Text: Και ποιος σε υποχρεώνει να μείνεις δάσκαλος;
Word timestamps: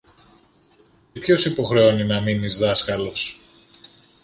Και 1.13 1.19
ποιος 1.19 1.41
σε 1.41 1.49
υποχρεώνει 1.49 2.03
να 2.05 2.21
μείνεις 2.21 2.57
δάσκαλος; 2.57 3.39